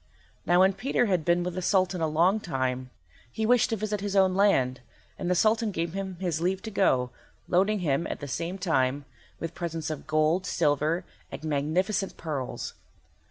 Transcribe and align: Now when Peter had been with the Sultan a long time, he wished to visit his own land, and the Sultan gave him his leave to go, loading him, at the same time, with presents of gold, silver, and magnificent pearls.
Now 0.47 0.61
when 0.61 0.73
Peter 0.73 1.05
had 1.05 1.23
been 1.23 1.43
with 1.43 1.53
the 1.53 1.61
Sultan 1.61 2.01
a 2.01 2.07
long 2.07 2.39
time, 2.39 2.89
he 3.31 3.45
wished 3.45 3.69
to 3.69 3.75
visit 3.75 4.01
his 4.01 4.15
own 4.15 4.33
land, 4.33 4.81
and 5.19 5.29
the 5.29 5.35
Sultan 5.35 5.69
gave 5.69 5.93
him 5.93 6.15
his 6.19 6.41
leave 6.41 6.63
to 6.63 6.71
go, 6.71 7.11
loading 7.47 7.81
him, 7.81 8.07
at 8.07 8.19
the 8.19 8.27
same 8.27 8.57
time, 8.57 9.05
with 9.39 9.53
presents 9.53 9.91
of 9.91 10.07
gold, 10.07 10.47
silver, 10.47 11.05
and 11.31 11.43
magnificent 11.43 12.17
pearls. 12.17 12.73